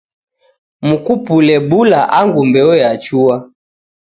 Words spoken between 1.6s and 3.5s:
bula angu mbeo yachua.